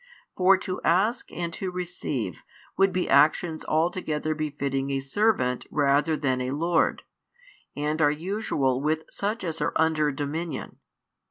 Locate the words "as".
9.43-9.61